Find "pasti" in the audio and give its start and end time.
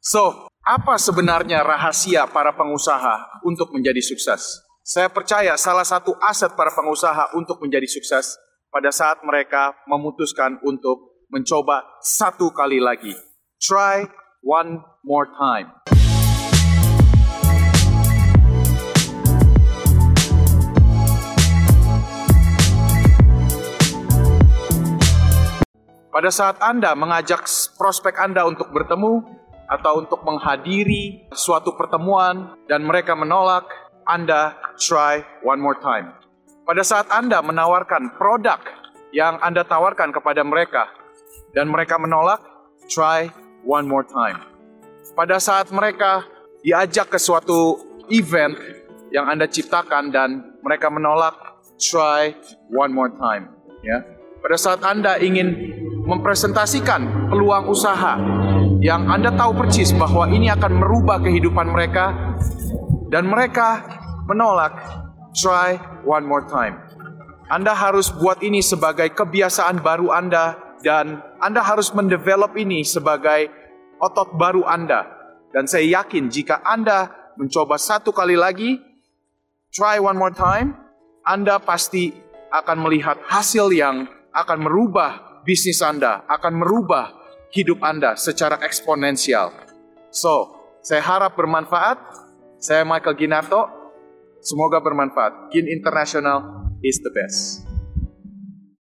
81.60-82.16